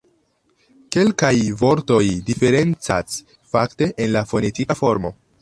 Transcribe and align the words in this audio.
Kelkaj 0.95 1.29
vortoj 1.59 1.99
diferencas 2.31 3.21
fakte 3.53 3.91
en 4.07 4.13
la 4.17 4.27
fonetika 4.33 4.81
formo. 4.83 5.15